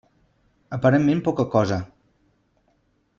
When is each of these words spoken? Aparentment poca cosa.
Aparentment 0.77 1.21
poca 1.29 1.47
cosa. 1.57 1.77